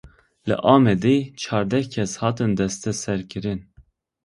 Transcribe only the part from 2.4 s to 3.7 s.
desteserkirin.